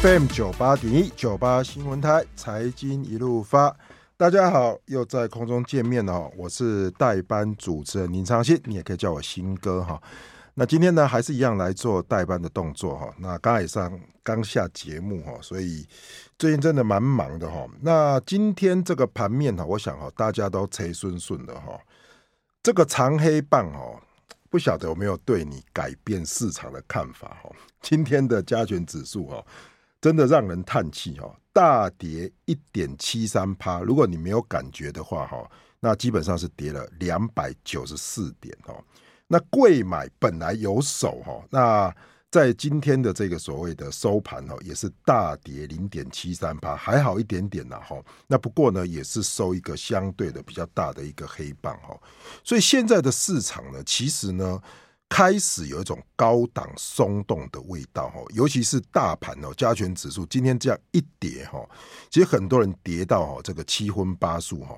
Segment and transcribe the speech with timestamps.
[0.00, 3.76] FM 九八点一九八新闻台财经一路发，
[4.16, 6.30] 大家好，又在空中见面了。
[6.34, 10.00] 我是代班主持人林昌兴，你也可以叫我新哥哈。
[10.54, 13.12] 那今天呢，还是一样来做代班的动作哈。
[13.18, 15.86] 那刚才上刚下节目哈，所以
[16.38, 17.66] 最近真的蛮忙的哈。
[17.82, 21.78] 那今天这个盘面哈，我想哈，大家都吹顺顺的哈。
[22.62, 24.00] 这个长黑棒哈。
[24.48, 27.50] 不晓得有没有对你改变市场的看法哈？
[27.80, 29.42] 今天的加权指数哈，
[30.02, 33.80] 真的让人叹气哈，大跌一点七三趴。
[33.80, 35.50] 如果你没有感觉的话哈，
[35.80, 38.74] 那基本上是跌了两百九十四点哈。
[39.26, 41.94] 那贵买本来有手哈，那。
[42.32, 48.02] 在今天的这个所谓的收盘哦，也是大跌零点七三趴，还好一点点呐哈。
[48.26, 51.94] 那不过呢，也是收一个相对的比较大的一个黑棒哈。
[52.42, 54.58] 所以现在的市场呢，其实呢
[55.12, 58.20] 开始有一种高档松动的味道哈。
[58.30, 61.60] 尤其是大盘哦，加权指数今天这样一跌哈，
[62.08, 64.74] 其实很多人跌到哈这个七荤八素哈，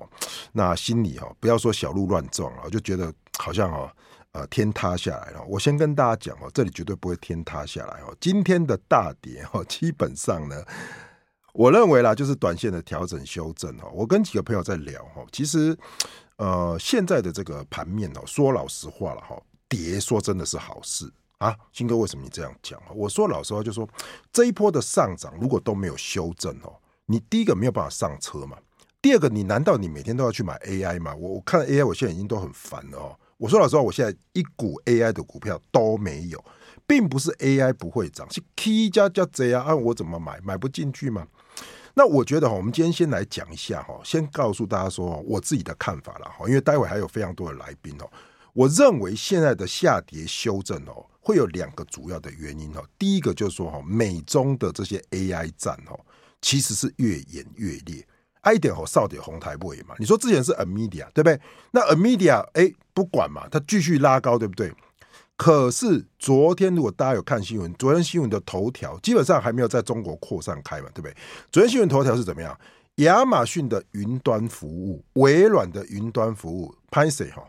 [0.51, 3.89] 那心里哈不要说小鹿乱撞啊，就觉得好像哈。
[4.37, 5.41] 呃，天塌下来了。
[5.47, 8.13] 我先跟大家讲哦，这里绝对不会天塌下来哦。
[8.19, 10.61] 今天的大跌哈，基本上呢，
[11.53, 13.89] 我认为啦，就是短线的调整修正哦。
[13.93, 15.73] 我跟几个朋友在聊哈，其实
[16.35, 21.55] 呃，现在的这个盘面哦，说老实话了哈，跌说真的是好事啊。
[21.71, 22.81] 新哥，为什么你这样讲？
[22.93, 23.87] 我说老实话，就说
[24.31, 26.73] 这一波的上涨如果都没有修正哦，
[27.05, 28.57] 你第一个没有办法上车嘛，
[29.01, 31.13] 第二个，你难道你每天都要去买 AI 吗？
[31.15, 33.19] 我我看 AI，我现在已经都很烦了哦。
[33.37, 36.43] 我说老实话，我现在一股 AI 的股票都没有，
[36.87, 41.27] 并不是 AI 不会涨，是 K 加加 Z 啊，我怎么买，买不进去嘛。
[41.95, 48.09] 那我觉得哈，我们今天先来讲一下哈，先告诉大家说我自己的看法了哈，因为待会还有非常多的来宾哦。
[48.55, 52.81] 我认为现在的下跌修正哦，会有两个主要的原因哦。
[52.97, 55.99] 第一个就是说哈，美中的这些 AI 战哦，
[56.41, 58.07] 其实是越演越烈。
[58.53, 59.93] 一点吼，少点红台位嘛？
[59.99, 61.37] 你说之前是 Amedia 对不对？
[61.71, 64.71] 那 Amedia 哎，不管嘛，它继续拉高，对不对？
[65.35, 71.17] 可是昨天如果大家有看新闻，昨天新闻的头条基本上还没有在中国扩散开嘛，对不对？
[71.51, 72.57] 昨天新闻头条是怎么样？
[72.97, 77.43] 亚马逊的云端服务、微软的云端服务，拍谁哈？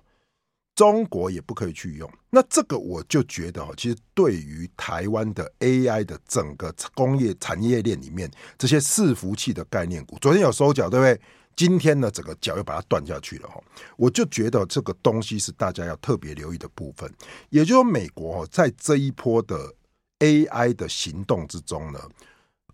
[0.76, 11.18] 中国也不可以去用，那这个我就觉得其实对于台湾的 AI 的整个工业产业链里面这些伺服器的概念股，昨天有收脚，对不对？
[11.56, 13.58] 今天呢，整个脚又把它断下去了哈，
[13.96, 17.10] 我就觉得这个东西是大家要特别留意的部分。
[17.48, 19.72] 也就是说，美国在这一波的
[20.18, 21.98] AI 的行动之中呢，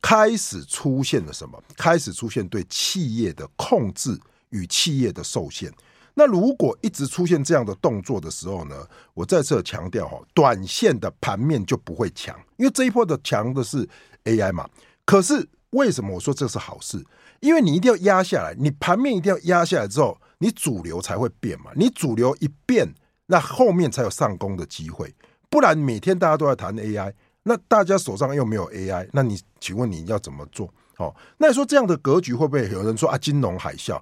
[0.00, 1.62] 开始出现了什么？
[1.76, 5.72] 开始出现对企业的控制与企业的受限。
[6.15, 13.89] 那如果一直出现这样的动作的时候呢，我再次强调哈，短线的盘面就不会强，因为这一波的强的是
[14.25, 14.69] AI 嘛。
[15.05, 17.03] 可是为什么我说这是好事？
[17.41, 21.73] 因为你一定要压下来，你盘面一定要压下来之后，你主流才会变嘛。
[21.75, 22.87] 你主流一变，
[23.27, 25.12] 那后面才有上攻的机会。
[25.50, 27.12] 不然每天大家都在谈 AI，
[27.43, 30.73] 那大家手上又没有 AI，那你请问你要怎么做？
[30.99, 34.00] 哦，那你说这样的格局会不会有人说啊，金融海啸？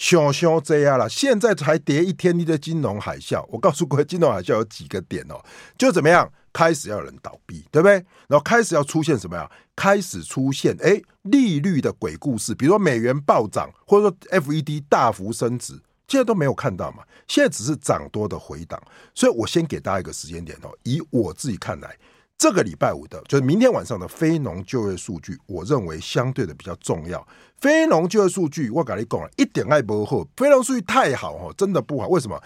[0.00, 3.44] 想想这样了，现在才跌一天，你的金融海啸。
[3.50, 5.38] 我告诉各位，金融海啸有几个点哦，
[5.76, 7.96] 就怎么样，开始要有人倒闭，对不对？
[8.26, 9.48] 然后开始要出现什么呀？
[9.76, 15.74] 开始出现哎，利率的鬼故事，比如说美元暴涨，或者说 FED 大幅升值，
[16.08, 17.02] 现在都没有看到嘛。
[17.28, 18.82] 现在只是涨多的回档，
[19.14, 21.94] 所以我先给大家一个时间点哦，以我自己看来。
[22.40, 27.28] 这个礼拜五的，就是明天晚上的非农就业数据，我认为相对的比较重要。
[27.58, 32.08] 非农就业数据，我跟你讲了，一点爱不好，非农数据太好哦，真的不好。
[32.08, 32.42] 为什么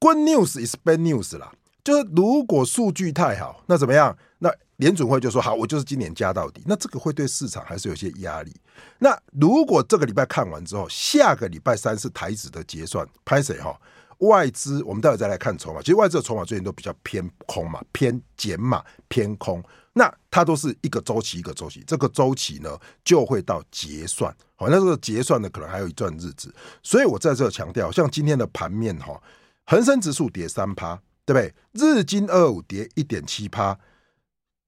[0.00, 1.52] ？Good news is bad news 啦，
[1.84, 4.18] 就是如果数据太好，那怎么样？
[4.40, 6.64] 那联准会就说好，我就是今年加到底。
[6.66, 8.52] 那这个会对市场还是有些压力。
[8.98, 13.80] 那如果这个礼拜看完之后，下个礼拜三是台指的结算，拍谁哈？
[14.18, 15.80] 外资，我们待会再来看筹码。
[15.80, 19.62] 其实外资的筹码最近都比较偏空嘛，偏减码，偏空。
[19.92, 24.34] 那它都是一个周期一个周期，这个周期呢就会到结算。
[24.56, 26.52] 好，那这个结算呢可能还有一段日子。
[26.82, 29.22] 所以我在这强调，像今天的盘面哈，
[29.66, 31.54] 恒生指数跌三趴，对不对？
[31.72, 33.78] 日经二五跌一点七趴，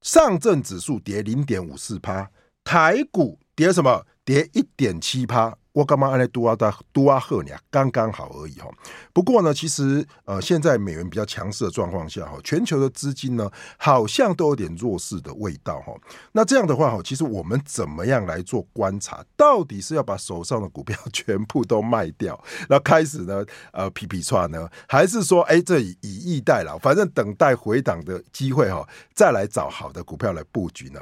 [0.02, 2.30] 上证指数跌零点五四趴，
[2.62, 4.06] 台股跌什么？
[4.24, 5.56] 跌一点七趴。
[5.76, 8.66] 我干嘛按来多啊大多啊赫你啊，刚刚好而已哈。
[9.12, 15.92] 不过呢，其实呃，现在美元比较强势的状况下哈，全球的资金呢好像都有点弱势的味道哈。
[16.32, 19.22] 那这样的话哈，其实我们怎么样来做观察？
[19.36, 31.00] 到底是要把手上的股票全部都卖掉， 然后开始呢呃皮皮剉呢，还是说哎这以以逸待劳，反正等待回档的机会哈，再来找好的股票来布局呢？